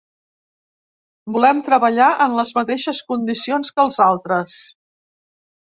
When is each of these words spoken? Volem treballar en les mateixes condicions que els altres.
Volem 1.35 1.61
treballar 1.69 2.09
en 2.27 2.35
les 2.41 2.55
mateixes 2.61 3.05
condicions 3.13 3.73
que 3.77 3.87
els 3.87 4.05
altres. 4.11 4.59